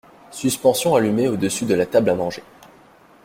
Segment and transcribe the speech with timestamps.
[0.31, 2.41] Suspension allumée au-dessus de la table à manger.